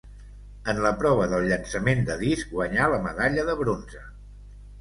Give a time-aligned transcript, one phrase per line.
[0.71, 4.03] En la prova del llançament de disc guanyà la medalla de bronze.